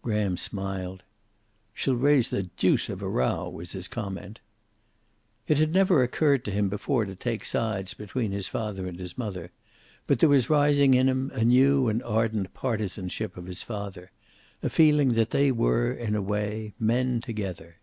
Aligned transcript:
Graham 0.00 0.38
smiled. 0.38 1.02
"She'll 1.74 1.96
raise 1.96 2.30
the 2.30 2.44
deuce 2.44 2.88
of 2.88 3.02
a 3.02 3.08
row," 3.10 3.46
was 3.50 3.72
his 3.72 3.88
comment. 3.88 4.40
It 5.46 5.58
had 5.58 5.74
never 5.74 6.02
occurred 6.02 6.46
to 6.46 6.50
him 6.50 6.70
before 6.70 7.04
to 7.04 7.14
take 7.14 7.44
sides 7.44 7.92
between 7.92 8.32
his 8.32 8.48
father 8.48 8.86
and 8.86 8.98
his 8.98 9.18
mother, 9.18 9.50
but 10.06 10.20
there 10.20 10.30
was 10.30 10.48
rising 10.48 10.94
in 10.94 11.10
him 11.10 11.30
a 11.34 11.44
new 11.44 11.88
and 11.88 12.02
ardent 12.04 12.54
partisanship 12.54 13.36
of 13.36 13.44
his 13.44 13.62
father, 13.62 14.10
a 14.62 14.70
feeling 14.70 15.10
that 15.10 15.28
they 15.28 15.52
were, 15.52 15.92
in 15.92 16.14
a 16.14 16.22
way, 16.22 16.72
men 16.80 17.20
together. 17.20 17.76